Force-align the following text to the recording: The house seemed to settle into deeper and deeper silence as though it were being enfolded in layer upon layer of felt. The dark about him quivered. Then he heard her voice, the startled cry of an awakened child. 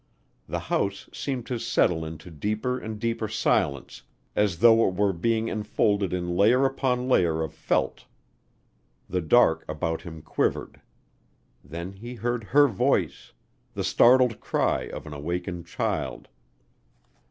The 0.47 0.61
house 0.73 1.07
seemed 1.13 1.45
to 1.45 1.59
settle 1.59 2.03
into 2.03 2.31
deeper 2.31 2.79
and 2.79 2.97
deeper 2.99 3.27
silence 3.27 4.01
as 4.35 4.57
though 4.57 4.87
it 4.89 4.95
were 4.95 5.13
being 5.13 5.47
enfolded 5.47 6.11
in 6.11 6.35
layer 6.35 6.65
upon 6.65 7.07
layer 7.07 7.43
of 7.43 7.53
felt. 7.53 8.05
The 9.07 9.21
dark 9.21 9.63
about 9.69 10.01
him 10.01 10.23
quivered. 10.23 10.81
Then 11.63 11.91
he 11.91 12.15
heard 12.15 12.45
her 12.45 12.67
voice, 12.67 13.33
the 13.75 13.83
startled 13.83 14.39
cry 14.39 14.85
of 14.89 15.05
an 15.05 15.13
awakened 15.13 15.67
child. 15.67 16.29